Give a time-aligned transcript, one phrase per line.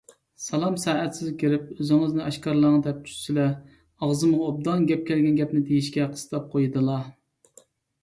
[0.43, 7.03] سالام سائەتسىز كىرىپ «ئۆزىڭىزنى ئاشكارىلاڭ» دەپ چۈشسىلە ئاغزىمغا ئوبدان كەلگەن گەپنى دېيىشكە قىستاپ قويىدىلا.